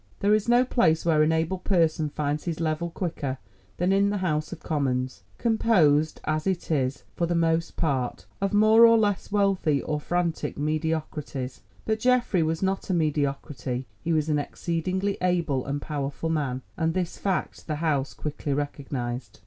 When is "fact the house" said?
17.19-18.15